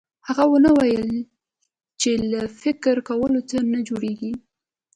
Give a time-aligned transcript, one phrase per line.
[0.27, 1.07] هغه ونه ويل
[2.01, 4.31] چې له فکر کولو څه نه جوړېږي.